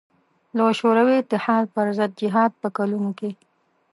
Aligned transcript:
له 0.55 0.63
شوروي 0.79 1.15
اتحاد 1.19 1.65
پر 1.75 1.87
ضد 1.97 2.11
جهاد 2.21 2.51
په 2.61 2.67
کلونو 2.77 3.11
کې. 3.19 3.31